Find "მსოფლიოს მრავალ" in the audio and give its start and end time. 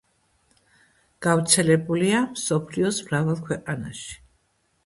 2.31-3.41